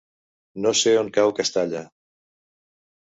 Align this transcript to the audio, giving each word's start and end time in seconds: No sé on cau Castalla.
No 0.65 0.71
sé 0.79 0.93
on 1.03 1.11
cau 1.17 1.35
Castalla. 1.41 1.83